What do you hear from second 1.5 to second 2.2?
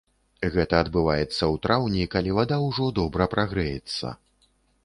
траўні,